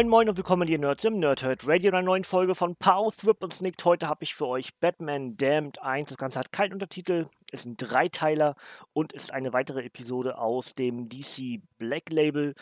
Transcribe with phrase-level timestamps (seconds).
[0.00, 3.42] Moin Moin und willkommen hier Nerds im Nerdhurt Radio, einer neuen Folge von Pow, Thrip
[3.42, 3.84] und Snicked.
[3.84, 6.08] Heute habe ich für euch Batman Damned 1.
[6.08, 8.56] Das Ganze hat keinen Untertitel, ist ein Dreiteiler
[8.94, 12.54] und ist eine weitere Episode aus dem DC Black Label.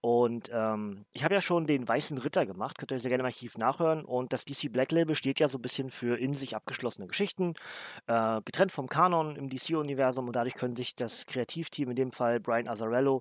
[0.00, 3.26] Und ähm, ich habe ja schon den Weißen Ritter gemacht, könnt ihr sehr gerne im
[3.26, 4.04] Archiv nachhören.
[4.04, 7.54] Und das DC Black Label steht ja so ein bisschen für in sich abgeschlossene Geschichten,
[8.08, 10.26] äh, getrennt vom Kanon im DC-Universum.
[10.26, 13.20] Und dadurch können sich das Kreativteam, in dem Fall Brian Azzarello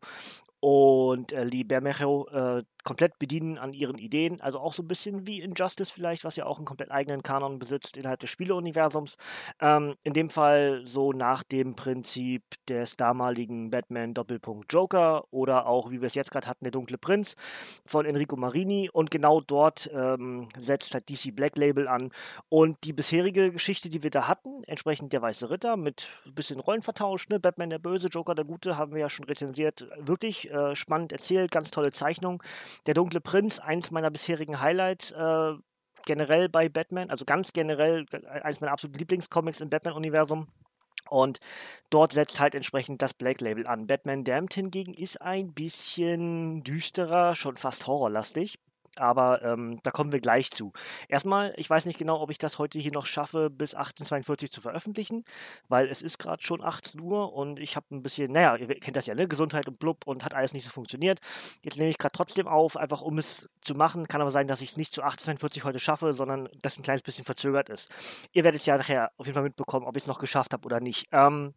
[0.62, 4.42] und äh, Bermejo äh, komplett bedienen an ihren Ideen.
[4.42, 7.60] Also auch so ein bisschen wie Injustice vielleicht, was ja auch einen komplett eigenen Kanon
[7.60, 9.18] besitzt innerhalb des Spieleuniversums.
[9.60, 15.92] Ähm, in dem Fall so nach dem Prinzip des damaligen Batman Doppelpunkt Joker oder auch,
[15.92, 17.36] wie wir es jetzt gerade hatten, der Dunkle Prinz
[17.86, 18.90] von Enrico Marini.
[18.92, 22.12] Und genau dort ähm, setzt halt DC Black Label an.
[22.50, 26.60] Und die bisherige Geschichte, die wir da hatten, entsprechend der Weiße Ritter mit ein bisschen
[26.60, 27.40] Rollenvertausch, ne?
[27.40, 29.88] Batman der Böse, Joker der Gute, haben wir ja schon rezensiert.
[29.98, 32.44] Wirklich äh, spannend erzählt, ganz tolle Zeichnung.
[32.86, 35.11] Der Dunkle Prinz, eins meiner bisherigen Highlights.
[35.11, 35.53] Äh,
[36.06, 40.47] generell bei Batman, also ganz generell äh, eines meiner absoluten Lieblingscomics im Batman-Universum.
[41.09, 41.39] Und
[41.89, 43.88] dort setzt halt entsprechend das Black Label an.
[43.88, 48.59] Batman Damned hingegen ist ein bisschen düsterer, schon fast horrorlastig
[49.00, 50.73] aber ähm, da kommen wir gleich zu.
[51.08, 54.61] Erstmal, ich weiß nicht genau, ob ich das heute hier noch schaffe, bis 1842 zu
[54.61, 55.23] veröffentlichen,
[55.67, 58.97] weil es ist gerade schon 18 Uhr und ich habe ein bisschen, naja, ihr kennt
[58.97, 59.28] das ja, ne?
[59.28, 61.19] Gesundheit und blub und hat alles nicht so funktioniert.
[61.64, 64.08] Jetzt nehme ich gerade trotzdem auf, einfach um es zu machen.
[64.08, 67.01] Kann aber sein, dass ich es nicht zu 1842 heute schaffe, sondern dass ein kleines
[67.01, 67.90] bisschen verzögert ist.
[68.31, 70.66] Ihr werdet es ja nachher auf jeden Fall mitbekommen, ob ich es noch geschafft habe
[70.66, 71.07] oder nicht.
[71.12, 71.53] Ähm,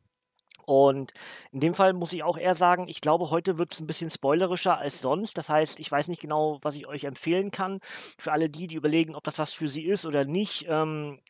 [0.64, 1.12] und
[1.52, 4.10] in dem Fall muss ich auch eher sagen, ich glaube, heute wird es ein bisschen
[4.10, 5.38] spoilerischer als sonst.
[5.38, 7.80] Das heißt, ich weiß nicht genau, was ich euch empfehlen kann.
[8.18, 10.66] Für alle die, die überlegen, ob das was für sie ist oder nicht.
[10.68, 11.20] Ähm,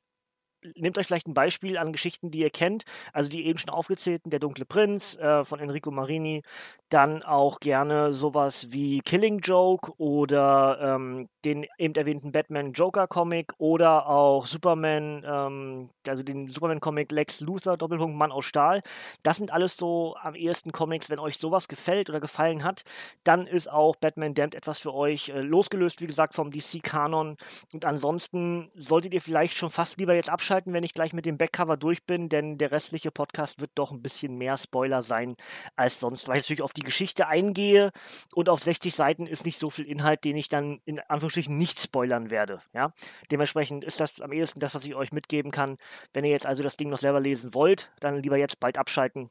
[0.77, 4.31] nehmt euch vielleicht ein Beispiel an Geschichten, die ihr kennt, also die eben schon aufgezählten,
[4.31, 6.43] Der dunkle Prinz äh, von Enrico Marini,
[6.89, 13.53] dann auch gerne sowas wie Killing Joke oder ähm, den eben erwähnten Batman Joker Comic
[13.59, 18.83] oder auch Superman, ähm, also den Superman Comic Lex Luthor Doppelpunkt Mann aus Stahl.
[19.23, 22.83] Das sind alles so am ehesten Comics, wenn euch sowas gefällt oder gefallen hat,
[23.25, 27.37] dann ist auch Batman Damned etwas für euch, äh, losgelöst wie gesagt vom DC Kanon
[27.73, 31.25] und ansonsten solltet ihr vielleicht schon fast lieber jetzt abschalten abschalten, wenn ich gleich mit
[31.25, 35.37] dem Backcover durch bin, denn der restliche Podcast wird doch ein bisschen mehr Spoiler sein
[35.77, 37.91] als sonst, weil ich natürlich auf die Geschichte eingehe
[38.35, 41.81] und auf 60 Seiten ist nicht so viel Inhalt, den ich dann in Anführungsstrichen nicht
[41.81, 42.61] spoilern werde.
[42.75, 42.93] Ja?
[43.31, 45.79] Dementsprechend ist das am ehesten das, was ich euch mitgeben kann.
[46.13, 49.31] Wenn ihr jetzt also das Ding noch selber lesen wollt, dann lieber jetzt bald abschalten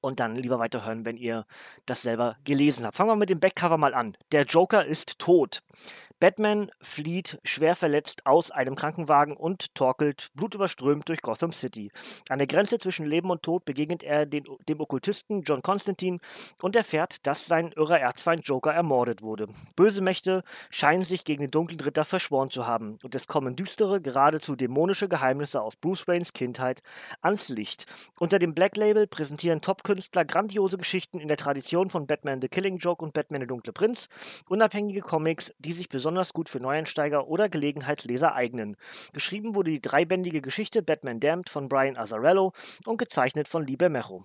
[0.00, 1.46] und dann lieber weiterhören, wenn ihr
[1.86, 2.96] das selber gelesen habt.
[2.96, 4.16] Fangen wir mit dem Backcover mal an.
[4.30, 5.62] Der Joker ist tot.
[6.20, 11.90] Batman flieht schwer verletzt aus einem Krankenwagen und torkelt blutüberströmt durch Gotham City.
[12.28, 16.18] An der Grenze zwischen Leben und Tod begegnet er den, dem Okkultisten John Constantine
[16.62, 19.48] und erfährt, dass sein irrer Erzfeind Joker ermordet wurde.
[19.76, 24.00] Böse Mächte scheinen sich gegen den dunklen Ritter verschworen zu haben und es kommen düstere,
[24.00, 26.82] geradezu dämonische Geheimnisse aus Bruce Waynes Kindheit
[27.20, 27.86] ans Licht.
[28.18, 32.78] Unter dem Black Label präsentieren Top-Künstler grandiose Geschichten in der Tradition von Batman the Killing
[32.78, 34.08] Joke und Batman der Dunkle Prinz,
[34.48, 38.76] unabhängige Comics, die sich besonders besonders gut für Neueinsteiger oder Gelegenheitsleser eignen.
[39.12, 42.52] Geschrieben wurde die dreibändige Geschichte Batman Damned von Brian Azzarello
[42.86, 44.24] und gezeichnet von Lee Bermejo.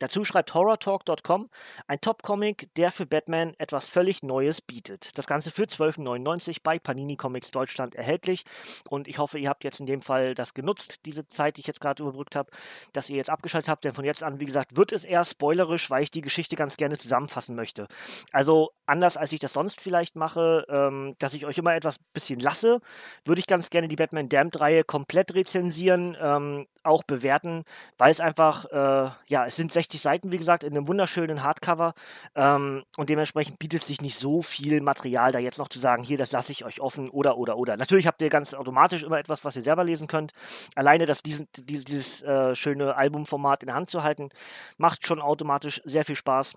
[0.00, 1.48] Dazu schreibt HorrorTalk.com
[1.86, 5.16] ein Top-Comic, der für Batman etwas völlig Neues bietet.
[5.16, 8.44] Das Ganze für 12,99 bei Panini Comics Deutschland erhältlich.
[8.90, 11.68] Und ich hoffe, ihr habt jetzt in dem Fall das genutzt, diese Zeit, die ich
[11.68, 12.50] jetzt gerade überbrückt habe,
[12.92, 13.84] dass ihr jetzt abgeschaltet habt.
[13.84, 16.76] Denn von jetzt an, wie gesagt, wird es eher spoilerisch, weil ich die Geschichte ganz
[16.76, 17.86] gerne zusammenfassen möchte.
[18.32, 22.40] Also anders als ich das sonst vielleicht mache, ähm, dass ich euch immer etwas bisschen
[22.40, 22.80] lasse,
[23.24, 27.64] würde ich ganz gerne die Batman Damned-Reihe komplett rezensieren, ähm, auch bewerten,
[27.96, 31.42] weil es einfach, äh, ja, es sind 16 60 Seiten, wie gesagt, in einem wunderschönen
[31.42, 31.94] Hardcover.
[32.34, 36.16] Ähm, und dementsprechend bietet sich nicht so viel Material, da jetzt noch zu sagen, hier,
[36.16, 37.76] das lasse ich euch offen oder, oder, oder.
[37.76, 40.32] Natürlich habt ihr ganz automatisch immer etwas, was ihr selber lesen könnt.
[40.74, 44.30] Alleine das, diesen, dieses, dieses äh, schöne Albumformat in der Hand zu halten,
[44.78, 46.54] macht schon automatisch sehr viel Spaß.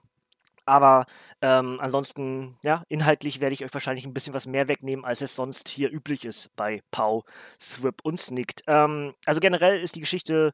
[0.66, 1.06] Aber
[1.42, 5.34] ähm, ansonsten, ja, inhaltlich werde ich euch wahrscheinlich ein bisschen was mehr wegnehmen, als es
[5.34, 7.24] sonst hier üblich ist bei Pau,
[7.60, 8.64] Thrip und Snicked.
[8.68, 10.52] Ähm, also generell ist die Geschichte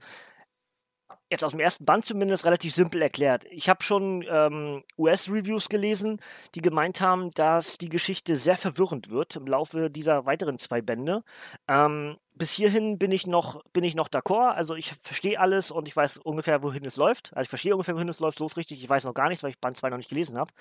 [1.33, 3.45] jetzt aus dem ersten Band zumindest relativ simpel erklärt.
[3.49, 6.19] Ich habe schon ähm, US-Reviews gelesen,
[6.55, 11.23] die gemeint haben, dass die Geschichte sehr verwirrend wird im Laufe dieser weiteren zwei Bände.
[11.67, 14.53] Ähm, bis hierhin bin ich noch, bin ich noch d'accord.
[14.53, 17.31] Also ich verstehe alles und ich weiß ungefähr, wohin es läuft.
[17.33, 18.83] Also ich verstehe ungefähr, wohin es läuft, so ist richtig.
[18.83, 20.51] Ich weiß noch gar nichts, weil ich Band 2 noch nicht gelesen habe.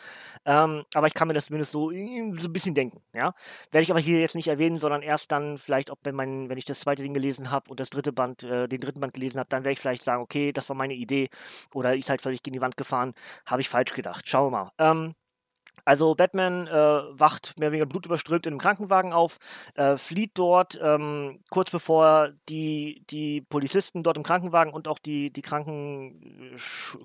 [0.44, 3.00] Ähm, aber ich kann mir das zumindest so, so ein bisschen denken.
[3.14, 3.34] Ja?
[3.70, 6.58] Werde ich aber hier jetzt nicht erwähnen, sondern erst dann vielleicht, ob wenn, mein, wenn
[6.58, 9.38] ich das zweite Ding gelesen habe und das dritte Band, äh, den dritten Band gelesen
[9.38, 11.28] habe, dann werde ich vielleicht sagen, okay, das war meine Idee
[11.74, 13.14] oder ist halt völlig gegen die Wand gefahren,
[13.46, 14.28] habe ich falsch gedacht.
[14.28, 14.72] Schauen wir mal.
[14.78, 15.14] Ähm,
[15.84, 19.38] also Batman äh, wacht mehr oder weniger blutüberströmt in einem Krankenwagen auf,
[19.74, 25.32] äh, flieht dort, ähm, kurz bevor die, die Polizisten dort im Krankenwagen und auch die,
[25.32, 26.56] die Kranken,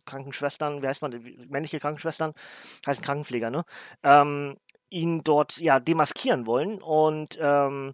[0.06, 1.12] Krankenschwestern, wie heißt man,
[1.50, 2.34] männliche Krankenschwestern,
[2.86, 3.64] heißen Krankenpfleger, ne?
[4.04, 4.58] Ähm,
[4.90, 7.94] ihn dort ja demaskieren wollen und ähm,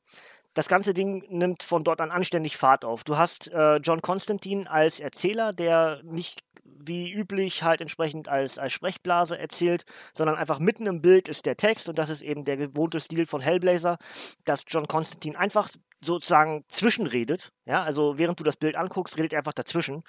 [0.53, 3.03] das ganze Ding nimmt von dort an anständig Fahrt auf.
[3.03, 6.43] Du hast äh, John Constantine als Erzähler, der nicht
[6.85, 11.57] wie üblich halt entsprechend als, als Sprechblase erzählt, sondern einfach mitten im Bild ist der
[11.57, 13.97] Text und das ist eben der gewohnte Stil von Hellblazer,
[14.45, 15.69] dass John Constantine einfach
[16.01, 17.51] sozusagen zwischenredet.
[17.65, 20.03] Ja, also während du das Bild anguckst, redet er einfach dazwischen.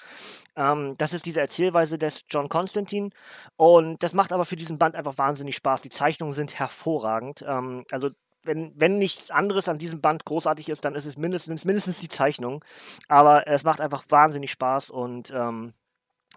[0.56, 3.10] Ähm, das ist diese Erzählweise des John Constantine
[3.56, 5.82] und das macht aber für diesen Band einfach wahnsinnig Spaß.
[5.82, 7.44] Die Zeichnungen sind hervorragend.
[7.46, 8.10] Ähm, also
[8.44, 12.08] wenn, wenn nichts anderes an diesem Band großartig ist, dann ist es mindestens, mindestens die
[12.08, 12.64] Zeichnung.
[13.08, 15.74] Aber es macht einfach wahnsinnig Spaß und ähm,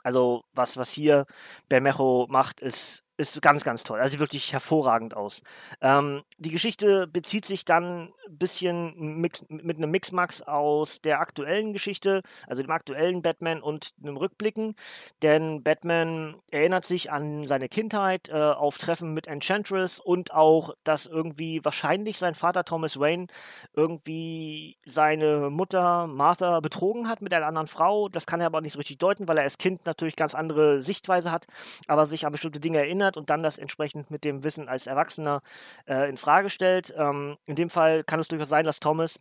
[0.03, 1.25] also was, was hier
[1.69, 3.99] Bermejo macht, ist ist ganz, ganz toll.
[3.99, 5.41] Also sieht wirklich hervorragend aus.
[5.81, 11.73] Ähm, die Geschichte bezieht sich dann ein bisschen mix, mit einem Mixmax aus der aktuellen
[11.73, 14.75] Geschichte, also dem aktuellen Batman und einem Rückblicken.
[15.23, 21.07] Denn Batman erinnert sich an seine Kindheit, äh, auf Treffen mit Enchantress und auch, dass
[21.07, 23.27] irgendwie wahrscheinlich sein Vater Thomas Wayne
[23.73, 28.09] irgendwie seine Mutter Martha betrogen hat mit einer anderen Frau.
[28.09, 30.81] Das kann er aber nicht so richtig deuten, weil er als Kind natürlich ganz andere
[30.81, 31.47] Sichtweise hat,
[31.87, 34.87] aber sich an bestimmte Dinge erinnert erinnert und dann das entsprechend mit dem Wissen als
[34.87, 35.41] Erwachsener
[35.87, 36.93] äh, in Frage stellt.
[36.97, 39.19] Ähm, in dem Fall kann es durchaus sein, dass Thomas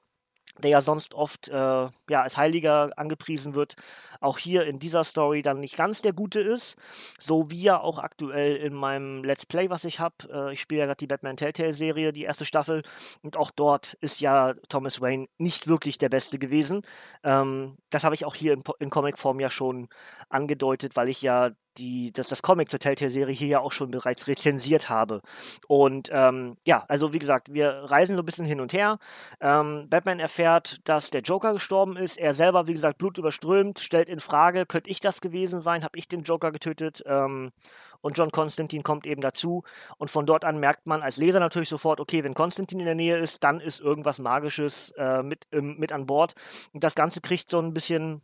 [0.63, 3.77] der ja sonst oft äh, ja, als Heiliger angepriesen wird,
[4.23, 6.77] auch hier in dieser Story dann nicht ganz der Gute ist.
[7.21, 10.15] So wie ja auch aktuell in meinem Let's Play, was ich habe.
[10.33, 12.85] Äh, ich spiele ja gerade die Batman Telltale-Serie, die erste Staffel.
[13.23, 16.81] Und auch dort ist ja Thomas Wayne nicht wirklich der Beste gewesen.
[17.23, 19.89] Ähm, das habe ich auch hier in, in Comicform ja schon
[20.31, 24.27] angedeutet, weil ich ja die, das, das Comic zur Telltale-Serie hier ja auch schon bereits
[24.27, 25.23] rezensiert habe.
[25.69, 28.99] Und ähm, ja, also wie gesagt, wir reisen so ein bisschen hin und her.
[29.41, 32.19] Ähm, Batman erfährt, dass der Joker gestorben ist.
[32.19, 35.85] Er selber, wie gesagt, blutüberströmt, stellt in Frage, könnte ich das gewesen sein?
[35.85, 37.03] Habe ich den Joker getötet?
[37.07, 37.53] Ähm,
[38.01, 39.65] und John Constantine kommt eben dazu.
[39.99, 42.95] Und von dort an merkt man als Leser natürlich sofort, okay, wenn Constantine in der
[42.95, 46.35] Nähe ist, dann ist irgendwas Magisches äh, mit, ähm, mit an Bord.
[46.73, 48.23] Und das Ganze kriegt so ein bisschen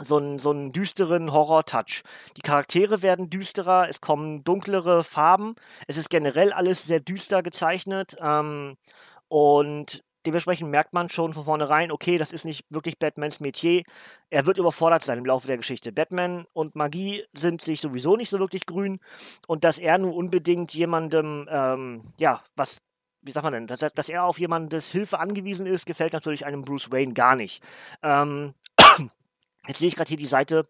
[0.00, 2.02] so einen, so einen düsteren Horror-Touch.
[2.36, 5.54] Die Charaktere werden düsterer, es kommen dunklere Farben,
[5.86, 8.76] es ist generell alles sehr düster gezeichnet ähm,
[9.28, 13.82] und dementsprechend merkt man schon von vornherein, okay, das ist nicht wirklich Batmans Metier.
[14.30, 15.92] Er wird überfordert sein im Laufe der Geschichte.
[15.92, 19.00] Batman und Magie sind sich sowieso nicht so wirklich grün
[19.46, 22.78] und dass er nun unbedingt jemandem, ähm, ja, was
[23.26, 26.60] wie sagt man denn, dass, dass, er auf jemandes Hilfe angewiesen ist, gefällt natürlich einem
[26.60, 27.62] Bruce Wayne gar nicht.
[28.02, 28.52] Ähm,
[29.66, 30.64] Jetzt sehe ich gerade hier die Seite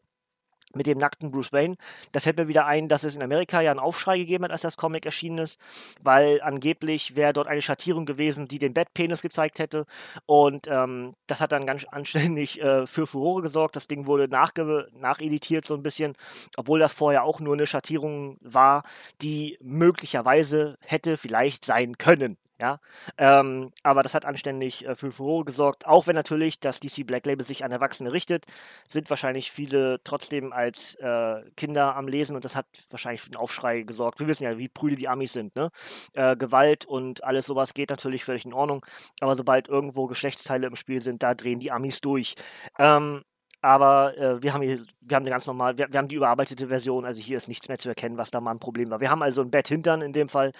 [0.75, 1.77] mit dem nackten Bruce Wayne.
[2.13, 4.63] Da fällt mir wieder ein, dass es in Amerika ja einen Aufschrei gegeben hat, als
[4.63, 5.59] das Comic erschienen ist,
[6.03, 9.87] weil angeblich wäre dort eine Schattierung gewesen, die den Batpenis gezeigt hätte.
[10.27, 13.77] Und ähm, das hat dann ganz anständig äh, für Furore gesorgt.
[13.77, 16.15] Das Ding wurde nachge nacheditiert so ein bisschen,
[16.57, 18.83] obwohl das vorher auch nur eine Schattierung war,
[19.23, 22.37] die möglicherweise hätte vielleicht sein können.
[22.61, 22.79] Ja,
[23.19, 25.87] ähm, aber das hat anständig äh, für Furore gesorgt.
[25.87, 28.47] Auch wenn natürlich das DC Black Label sich an Erwachsene richtet,
[28.87, 33.37] sind wahrscheinlich viele trotzdem als äh, Kinder am Lesen und das hat wahrscheinlich für einen
[33.43, 34.21] Aufschrei gesorgt.
[34.21, 35.57] Wir wissen ja, wie prüde die Amis sind.
[35.57, 35.71] Ne?
[36.15, 38.87] Äh, Gewalt und alles sowas geht natürlich völlig in Ordnung,
[39.21, 42.37] aber sobald irgendwo Geschlechtsteile im Spiel sind, da drehen die Amis durch.
[42.79, 43.25] Ähm,
[43.65, 46.69] aber äh, wir haben hier, wir haben eine ganz normal, wir, wir, haben die überarbeitete
[46.69, 49.01] Version, also hier ist nichts mehr zu erkennen, was da mal ein Problem war.
[49.01, 50.53] Wir haben also ein Bett hintern in dem Fall,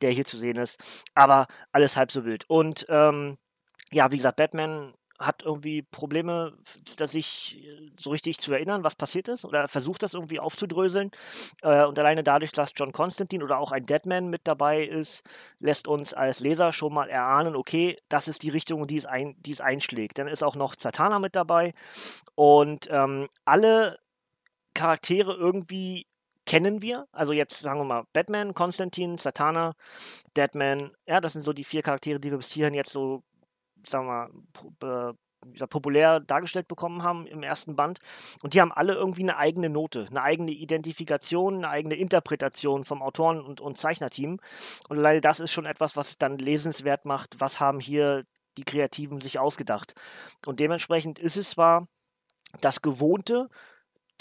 [0.00, 0.78] der hier zu sehen ist,
[1.12, 2.48] aber alles halb so wild.
[2.48, 3.36] Und ähm,
[3.90, 4.94] ja, wie gesagt, Batman
[5.26, 6.54] hat irgendwie Probleme,
[6.98, 11.10] sich äh, so richtig zu erinnern, was passiert ist, oder versucht das irgendwie aufzudröseln.
[11.62, 15.22] Äh, und alleine dadurch, dass John Constantine oder auch ein Deadman mit dabei ist,
[15.58, 19.34] lässt uns als Leser schon mal erahnen, okay, das ist die Richtung, die es, ein,
[19.40, 20.18] die es einschlägt.
[20.18, 21.74] Dann ist auch noch Zatanna mit dabei
[22.34, 23.98] und ähm, alle
[24.74, 26.06] Charaktere irgendwie
[26.46, 27.06] kennen wir.
[27.12, 29.74] Also jetzt sagen wir mal Batman, Constantine, Satana,
[30.36, 30.92] Deadman.
[31.06, 33.22] Ja, das sind so die vier Charaktere, die wir bis hierhin jetzt so
[33.84, 34.30] sagen wir
[34.80, 35.14] mal,
[35.68, 37.98] populär dargestellt bekommen haben im ersten Band.
[38.42, 43.02] Und die haben alle irgendwie eine eigene Note, eine eigene Identifikation, eine eigene Interpretation vom
[43.02, 44.38] Autoren- und, und Zeichnerteam.
[44.88, 48.24] Und leider das ist schon etwas, was dann lesenswert macht, was haben hier
[48.56, 49.94] die Kreativen sich ausgedacht.
[50.46, 51.88] Und dementsprechend ist es zwar
[52.60, 53.48] das Gewohnte,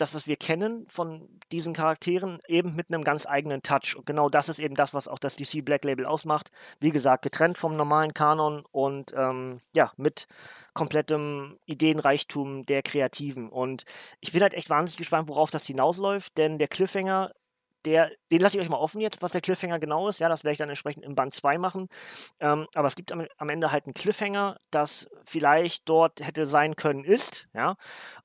[0.02, 3.96] das, was wir kennen von diesen Charakteren, eben mit einem ganz eigenen Touch.
[3.96, 6.52] Und genau das ist eben das, was auch das DC Black Label ausmacht.
[6.80, 10.28] Wie gesagt, getrennt vom normalen Kanon und ähm, ja, mit
[10.74, 13.50] komplettem Ideenreichtum der Kreativen.
[13.50, 13.84] Und
[14.20, 17.32] ich bin halt echt wahnsinnig gespannt, worauf das hinausläuft, denn der Cliffhanger
[17.86, 20.20] der, den lasse ich euch mal offen jetzt, was der Cliffhanger genau ist.
[20.20, 21.88] Ja, das werde ich dann entsprechend im Band 2 machen.
[22.40, 26.76] Ähm, aber es gibt am, am, Ende halt einen Cliffhanger, das vielleicht dort hätte sein
[26.76, 27.48] können, ist.
[27.54, 27.76] Ja.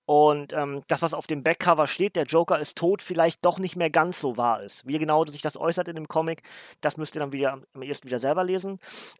[0.07, 3.77] Und ähm, das, was auf dem Backcover steht, der Joker ist tot, vielleicht doch nicht
[3.77, 4.87] mehr ganz so wahr ist.
[4.87, 6.43] Wie genau sich das äußert in dem Comic,
[6.81, 8.79] das müsst ihr dann wieder am ersten wieder selber lesen.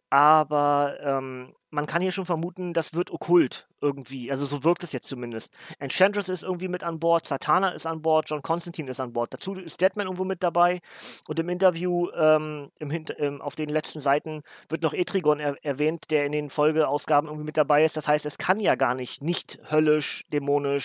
[0.09, 4.31] Aber ähm, man kann hier schon vermuten, das wird okkult irgendwie.
[4.31, 5.53] Also so wirkt es jetzt zumindest.
[5.79, 9.33] Enchantress ist irgendwie mit an Bord, Satana ist an Bord, John Constantine ist an Bord.
[9.33, 10.79] Dazu ist Deadman irgendwo mit dabei.
[11.27, 16.09] Und im Interview ähm, im ähm, auf den letzten Seiten wird noch Etrigon er erwähnt,
[16.09, 17.97] der in den Folgeausgaben irgendwie mit dabei ist.
[17.97, 20.76] Das heißt, es kann ja gar nicht nicht höllisch, dämonisch,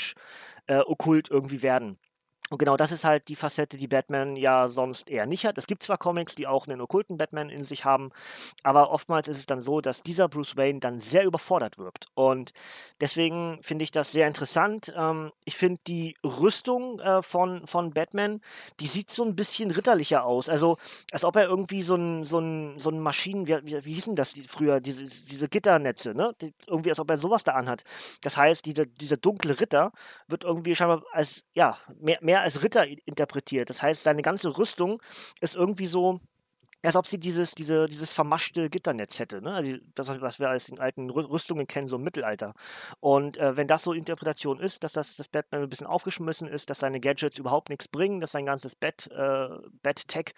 [0.67, 1.99] äh, okkult irgendwie werden.
[2.53, 5.57] Und genau das ist halt die Facette, die Batman ja sonst eher nicht hat.
[5.57, 8.11] Es gibt zwar Comics, die auch einen okkulten Batman in sich haben,
[8.63, 12.09] aber oftmals ist es dann so, dass dieser Bruce Wayne dann sehr überfordert wirkt.
[12.13, 12.53] Und
[13.01, 14.93] deswegen finde ich das sehr interessant.
[14.95, 18.43] Ähm, ich finde die Rüstung äh, von, von Batman,
[18.81, 20.51] die sieht so ein bisschen ritterlicher aus.
[20.51, 20.77] Also,
[21.11, 24.15] als ob er irgendwie so ein, so ein, so ein Maschinen, wie, wie, wie hießen
[24.15, 26.35] das früher, diese, diese Gitternetze, ne?
[26.43, 27.85] Die, irgendwie, als ob er sowas da anhat.
[28.21, 29.91] Das heißt, diese, dieser dunkle Ritter
[30.29, 33.71] wird irgendwie scheinbar als, ja, mehr, mehr als Ritter interpretiert.
[33.71, 35.01] Das heißt, seine ganze Rüstung
[35.41, 36.21] ist irgendwie so,
[36.85, 39.81] als ob sie dieses, diese, dieses vermaschte Gitternetz hätte, ne?
[39.95, 42.55] Das, was wir als in alten Rüstungen kennen, so im Mittelalter.
[43.01, 46.71] Und äh, wenn das so Interpretation ist, dass das, das Batman ein bisschen aufgeschmissen ist,
[46.71, 49.49] dass seine Gadgets überhaupt nichts bringen, dass sein ganzes Bett, äh,
[49.83, 50.35] Bett-Tech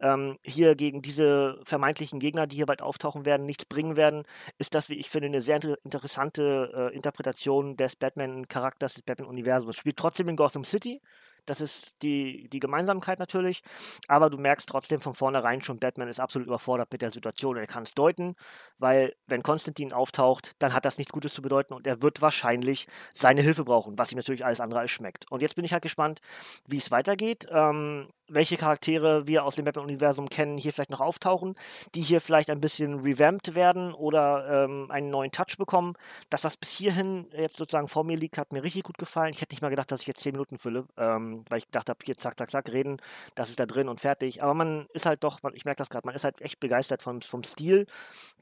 [0.00, 4.24] ähm, hier gegen diese vermeintlichen Gegner, die hier bald auftauchen werden, nichts bringen werden,
[4.58, 9.76] ist das, wie ich finde, eine sehr interessante äh, Interpretation des Batman-Charakters, des Batman-Universums.
[9.76, 11.00] Spielt trotzdem in Gotham City,
[11.46, 13.62] das ist die, die Gemeinsamkeit natürlich.
[14.08, 17.56] Aber du merkst trotzdem von vornherein schon, Batman ist absolut überfordert mit der Situation.
[17.56, 18.34] Er kann es deuten,
[18.78, 22.86] weil wenn Konstantin auftaucht, dann hat das nichts Gutes zu bedeuten und er wird wahrscheinlich
[23.14, 25.30] seine Hilfe brauchen, was ihm natürlich alles andere als schmeckt.
[25.30, 26.20] Und jetzt bin ich halt gespannt,
[26.66, 27.46] wie es weitergeht.
[27.50, 31.54] Ähm, welche Charaktere wir aus dem Batman-Universum kennen, hier vielleicht noch auftauchen,
[31.94, 35.94] die hier vielleicht ein bisschen revamped werden oder ähm, einen neuen Touch bekommen.
[36.30, 39.32] Das, was bis hierhin jetzt sozusagen vor mir liegt, hat mir richtig gut gefallen.
[39.32, 41.88] Ich hätte nicht mal gedacht, dass ich jetzt zehn Minuten fülle, ähm, weil ich gedacht
[41.88, 42.98] habe, hier zack, zack, zack, reden,
[43.34, 44.42] das ist da drin und fertig.
[44.42, 47.20] Aber man ist halt doch, ich merke das gerade, man ist halt echt begeistert vom,
[47.20, 47.86] vom Stil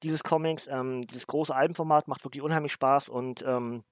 [0.03, 0.67] dieses Comics.
[0.69, 3.85] Ähm, dieses große Albenformat macht wirklich unheimlich Spaß und ähm,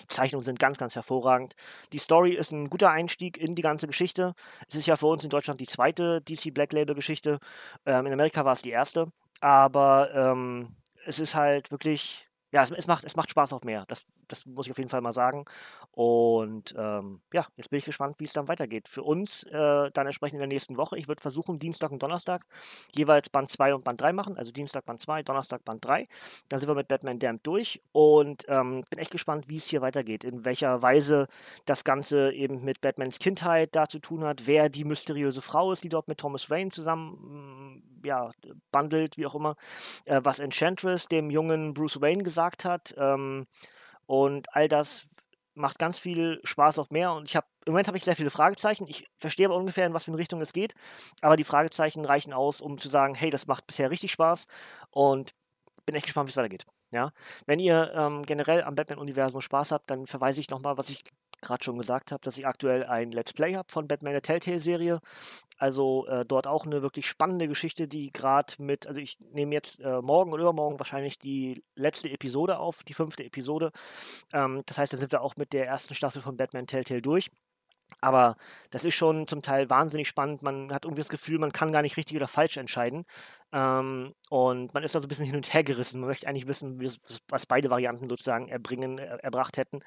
[0.00, 1.54] die Zeichnungen sind ganz, ganz hervorragend.
[1.92, 4.34] Die Story ist ein guter Einstieg in die ganze Geschichte.
[4.68, 7.38] Es ist ja für uns in Deutschland die zweite DC Black Label Geschichte.
[7.86, 9.12] Ähm, in Amerika war es die erste.
[9.40, 10.74] Aber ähm,
[11.06, 13.84] es ist halt wirklich ja, es, es, macht, es macht Spaß auf mehr.
[13.88, 15.44] Das, das muss ich auf jeden Fall mal sagen.
[15.90, 18.86] Und ähm, ja, jetzt bin ich gespannt, wie es dann weitergeht.
[18.88, 20.96] Für uns äh, dann entsprechend in der nächsten Woche.
[20.96, 22.42] Ich würde versuchen, Dienstag und Donnerstag
[22.94, 24.36] jeweils Band 2 und Band 3 machen.
[24.36, 26.06] Also Dienstag Band 2, Donnerstag Band 3.
[26.48, 27.82] Dann sind wir mit Batman Damned durch.
[27.90, 30.22] Und ähm, bin echt gespannt, wie es hier weitergeht.
[30.22, 31.26] In welcher Weise
[31.64, 34.46] das Ganze eben mit Batmans Kindheit da zu tun hat.
[34.46, 38.30] Wer die mysteriöse Frau ist, die dort mit Thomas Wayne zusammen mm, ja,
[38.70, 39.56] bundelt, wie auch immer.
[40.04, 42.94] Äh, was Enchantress dem jungen Bruce Wayne gesagt gesagt hat.
[42.98, 43.46] Ähm,
[44.06, 45.06] und all das
[45.54, 47.12] macht ganz viel Spaß auf mehr.
[47.12, 48.86] Und ich habe im Moment habe ich sehr viele Fragezeichen.
[48.88, 50.74] Ich verstehe aber ungefähr, in was für eine Richtung es geht.
[51.22, 54.46] Aber die Fragezeichen reichen aus, um zu sagen, hey, das macht bisher richtig Spaß.
[54.90, 55.32] Und
[55.86, 56.66] bin echt gespannt, wie es weitergeht.
[56.90, 57.12] Ja?
[57.46, 61.04] Wenn ihr ähm, generell am Batman-Universum Spaß habt, dann verweise ich nochmal, was ich
[61.44, 65.00] gerade schon gesagt habe, dass ich aktuell ein Let's Play habe von Batman der Telltale-Serie.
[65.58, 69.80] Also äh, dort auch eine wirklich spannende Geschichte, die gerade mit, also ich nehme jetzt
[69.80, 73.70] äh, morgen oder übermorgen wahrscheinlich die letzte Episode auf, die fünfte Episode.
[74.32, 77.30] Ähm, das heißt, da sind wir auch mit der ersten Staffel von Batman Telltale durch.
[78.00, 78.36] Aber
[78.70, 80.42] das ist schon zum Teil wahnsinnig spannend.
[80.42, 83.04] Man hat irgendwie das Gefühl, man kann gar nicht richtig oder falsch entscheiden.
[83.54, 86.00] Ähm, und man ist da so ein bisschen hin und her gerissen.
[86.00, 86.84] Man möchte eigentlich wissen,
[87.28, 89.78] was beide Varianten sozusagen erbringen, er, erbracht hätten.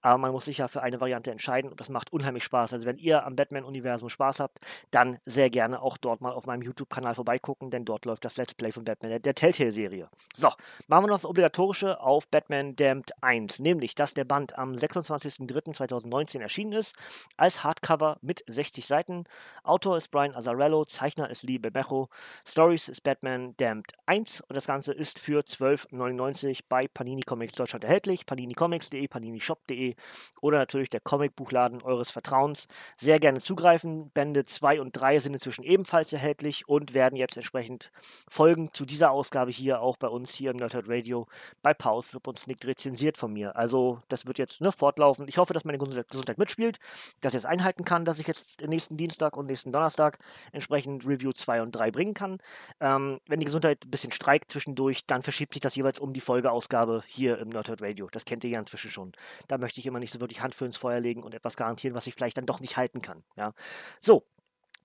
[0.00, 2.72] Aber man muss sich ja für eine Variante entscheiden und das macht unheimlich Spaß.
[2.72, 4.60] Also wenn ihr am Batman-Universum Spaß habt,
[4.92, 8.54] dann sehr gerne auch dort mal auf meinem YouTube-Kanal vorbeigucken, denn dort läuft das Let's
[8.54, 10.08] Play von Batman, der, der Telltale-Serie.
[10.36, 10.52] So,
[10.86, 16.40] machen wir noch das Obligatorische auf Batman Damned 1, nämlich, dass der Band am 26.03.2019
[16.40, 16.94] erschienen ist,
[17.36, 19.24] als Hardcover mit 60 Seiten.
[19.64, 22.08] Autor ist Brian Azzarello, Zeichner ist Lee Bebejo,
[22.44, 27.54] Stories ist Batman Batman Damned 1 und das Ganze ist für 12,99 bei Panini Comics
[27.54, 28.26] Deutschland erhältlich.
[28.26, 29.94] paninicomics.de, paninishop.de
[30.42, 32.68] oder natürlich der Comicbuchladen eures Vertrauens.
[32.94, 34.10] Sehr gerne zugreifen.
[34.10, 37.90] Bände 2 und 3 sind inzwischen ebenfalls erhältlich und werden jetzt entsprechend
[38.28, 41.26] Folgen zu dieser Ausgabe hier auch bei uns hier im Nerdhurt Radio
[41.62, 43.56] bei Pause und Snick rezensiert von mir.
[43.56, 45.26] Also das wird jetzt ne, fortlaufen.
[45.26, 46.80] Ich hoffe, dass meine Gesundheit mitspielt,
[47.22, 50.18] dass ich es einhalten kann, dass ich jetzt nächsten Dienstag und nächsten Donnerstag
[50.52, 52.40] entsprechend Review 2 und 3 bringen kann.
[52.80, 52.95] Ähm,
[53.26, 57.02] wenn die Gesundheit ein bisschen streikt zwischendurch, dann verschiebt sich das jeweils um die Folgeausgabe
[57.06, 58.08] hier im Nerdhurt Radio.
[58.10, 59.12] Das kennt ihr ja inzwischen schon.
[59.48, 61.94] Da möchte ich immer nicht so wirklich Hand für ins Feuer legen und etwas garantieren,
[61.94, 63.22] was ich vielleicht dann doch nicht halten kann.
[63.36, 63.52] Ja.
[64.00, 64.24] So,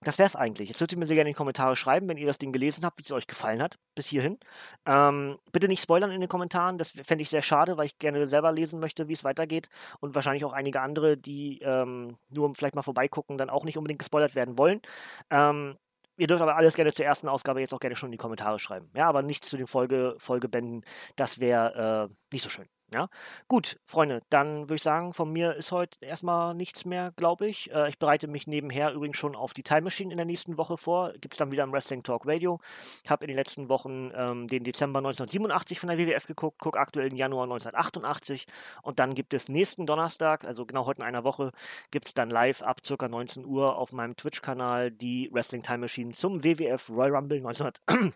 [0.03, 0.68] das wäre es eigentlich.
[0.70, 2.84] Jetzt würdet ihr mir sehr gerne in die Kommentare schreiben, wenn ihr das Ding gelesen
[2.84, 4.39] habt, wie es euch gefallen hat, bis hierhin.
[4.88, 8.25] Ähm, bitte nicht spoilern in den Kommentaren, das fände ich sehr schade, weil ich gerne
[8.25, 9.70] selber lesen möchte, wie es weitergeht.
[10.00, 14.00] Und wahrscheinlich auch einige andere, die ähm, nur vielleicht mal vorbeigucken, dann auch nicht unbedingt
[14.00, 14.82] gespoilert werden wollen.
[15.30, 15.77] Ähm,
[16.22, 18.60] Ihr dürft aber alles gerne zur ersten Ausgabe jetzt auch gerne schon in die Kommentare
[18.60, 18.92] schreiben.
[18.94, 20.86] Ja, aber nicht zu den Folge, Folgebänden.
[21.16, 22.68] Das wäre äh, nicht so schön.
[22.93, 23.07] Ja,
[23.48, 27.71] gut, Freunde, dann würde ich sagen, von mir ist heute erstmal nichts mehr, glaube ich.
[27.71, 30.75] Äh, ich bereite mich nebenher übrigens schon auf die Time Machine in der nächsten Woche
[30.75, 31.13] vor.
[31.13, 32.60] Gibt es dann wieder im Wrestling Talk Radio.
[33.05, 36.77] Ich habe in den letzten Wochen ähm, den Dezember 1987 von der WWF geguckt, gucke
[36.77, 38.45] aktuell im Januar 1988
[38.83, 41.53] und dann gibt es nächsten Donnerstag, also genau heute in einer Woche,
[41.91, 43.07] gibt es dann live ab ca.
[43.07, 48.12] 19 Uhr auf meinem Twitch-Kanal die Wrestling Time Machine zum WWF Royal Rumble 1900.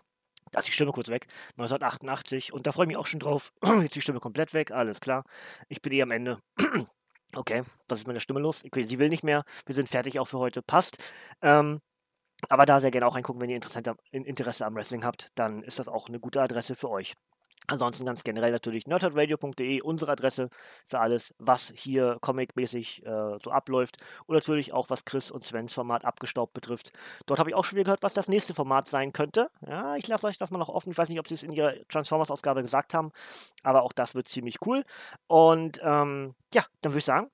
[0.52, 1.26] Da ist die Stimme kurz weg.
[1.52, 2.52] 1988.
[2.52, 3.52] Und da freue ich mich auch schon drauf.
[3.64, 4.70] Jetzt ist die Stimme komplett weg.
[4.70, 5.24] Alles klar.
[5.68, 6.38] Ich bin eh am Ende.
[7.34, 8.64] okay, was ist mit der Stimme los?
[8.64, 9.44] Okay, sie will nicht mehr.
[9.64, 10.62] Wir sind fertig auch für heute.
[10.62, 11.12] Passt.
[11.42, 11.80] Ähm,
[12.48, 15.88] aber da sehr gerne auch reingucken, wenn ihr Interesse am Wrestling habt, dann ist das
[15.88, 17.14] auch eine gute Adresse für euch.
[17.68, 20.50] Ansonsten ganz generell natürlich nerdhardradio.de, unsere Adresse
[20.84, 23.96] für alles, was hier comicmäßig äh, so abläuft.
[24.26, 26.92] Und natürlich auch, was Chris und Svens Format abgestaubt betrifft.
[27.26, 29.50] Dort habe ich auch schon wieder gehört, was das nächste Format sein könnte.
[29.66, 30.90] Ja, ich lasse euch das mal noch offen.
[30.92, 33.10] Ich weiß nicht, ob sie es in ihrer Transformers-Ausgabe gesagt haben,
[33.62, 34.84] aber auch das wird ziemlich cool.
[35.26, 37.30] Und ähm, ja, dann würde ich sagen,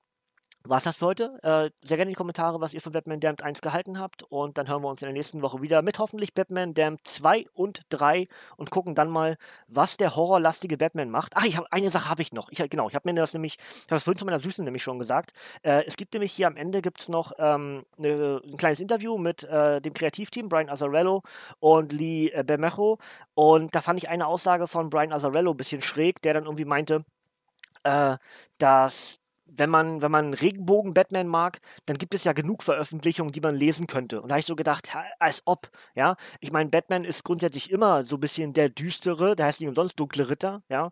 [0.65, 1.39] war es das für heute.
[1.43, 4.23] Äh, sehr gerne in die Kommentare, was ihr von Batman Damned 1 gehalten habt.
[4.23, 7.47] Und dann hören wir uns in der nächsten Woche wieder mit hoffentlich Batman Damned 2
[7.53, 11.35] und 3 und gucken dann mal, was der horrorlastige Batman macht.
[11.35, 12.49] Ah, ich habe eine Sache habe ich noch.
[12.51, 14.83] Ich, genau, ich habe mir das nämlich, ich habe das vorhin zu meiner Süßen nämlich
[14.83, 15.33] schon gesagt.
[15.63, 19.43] Äh, es gibt nämlich hier am Ende gibt's noch ähm, ne, ein kleines Interview mit
[19.43, 21.23] äh, dem Kreativteam, Brian Azzarello
[21.59, 22.99] und Lee äh, Bermejo.
[23.33, 26.65] Und da fand ich eine Aussage von Brian Azzarello ein bisschen schräg, der dann irgendwie
[26.65, 27.03] meinte,
[27.83, 28.17] äh,
[28.57, 29.22] dass
[29.57, 33.87] wenn man, wenn man Regenbogen-Batman mag, dann gibt es ja genug Veröffentlichungen, die man lesen
[33.87, 34.21] könnte.
[34.21, 34.89] Und da habe ich so gedacht,
[35.19, 36.15] als ob, ja.
[36.39, 39.99] Ich meine, Batman ist grundsätzlich immer so ein bisschen der düstere, der heißt nicht umsonst
[39.99, 40.91] dunkle Ritter, ja.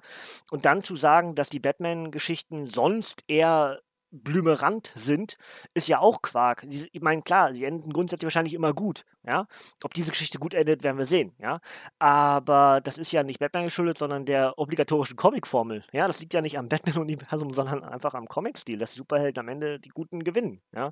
[0.52, 5.38] Und dann zu sagen, dass die Batman-Geschichten sonst eher blümerant sind,
[5.74, 6.65] ist ja auch Quark.
[6.69, 9.47] Ich meine, klar, sie enden grundsätzlich wahrscheinlich immer gut, ja.
[9.84, 11.62] Ob diese Geschichte gut endet, werden wir sehen, ja.
[12.00, 16.08] Aber das ist ja nicht Batman geschuldet, sondern der obligatorischen Comic-Formel, ja.
[16.08, 19.89] Das liegt ja nicht am Batman-Universum, sondern einfach am Comic-Stil, dass Superhelden am Ende die
[19.89, 20.91] Guten gewinnen, ja.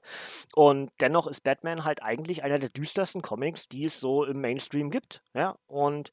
[0.55, 4.89] Und dennoch ist Batman halt eigentlich einer der düstersten Comics, die es so im Mainstream
[4.89, 5.57] gibt, ja.
[5.67, 6.11] Und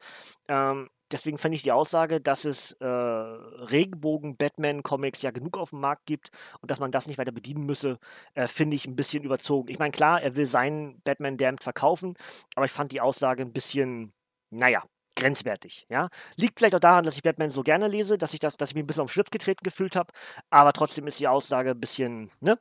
[0.48, 6.06] ähm, deswegen fände ich die Aussage, dass es äh, Regenbogen-Batman-Comics ja genug auf dem Markt
[6.06, 7.98] gibt und dass man das nicht weiter bedienen müsse,
[8.34, 9.70] äh, finde ich ein bisschen überzogen.
[9.70, 12.14] Ich meine, klar, er will seinen Batman Damned verkaufen,
[12.54, 14.12] aber ich fand die Aussage ein bisschen,
[14.50, 14.82] naja,
[15.16, 16.08] grenzwertig, ja.
[16.36, 18.74] Liegt vielleicht auch daran, dass ich Batman so gerne lese, dass ich das, dass ich
[18.74, 20.12] mich ein bisschen auf den Schritt getreten gefühlt habe,
[20.50, 22.58] aber trotzdem ist die Aussage ein bisschen, ne,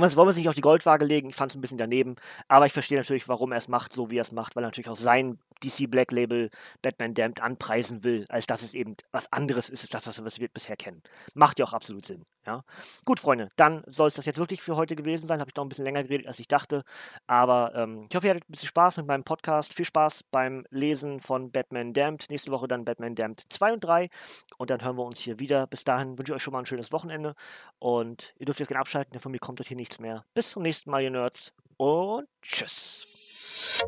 [0.00, 2.16] wollen wir es nicht auf die Goldwaage legen, ich fand es ein bisschen daneben,
[2.48, 4.68] aber ich verstehe natürlich, warum er es macht, so wie er es macht, weil er
[4.68, 6.50] natürlich auch sein DC Black Label
[6.80, 10.48] Batman Damned anpreisen will, als dass es eben was anderes ist, als das, was wir
[10.48, 11.02] bisher kennen.
[11.34, 12.24] Macht ja auch absolut Sinn.
[12.46, 12.64] Ja?
[13.04, 15.40] Gut, Freunde, dann soll es das jetzt wirklich für heute gewesen sein.
[15.40, 16.84] Habe ich noch ein bisschen länger geredet, als ich dachte.
[17.26, 19.74] Aber ähm, ich hoffe, ihr hattet ein bisschen Spaß mit meinem Podcast.
[19.74, 22.26] Viel Spaß beim Lesen von Batman Damned.
[22.30, 24.08] Nächste Woche dann Batman Damned 2 und 3.
[24.58, 25.66] Und dann hören wir uns hier wieder.
[25.66, 27.34] Bis dahin wünsche ich euch schon mal ein schönes Wochenende.
[27.78, 30.24] Und ihr dürft jetzt gerne abschalten, denn von mir kommt euch hier nichts mehr.
[30.34, 31.52] Bis zum nächsten Mal, ihr Nerds.
[31.76, 33.82] Und tschüss.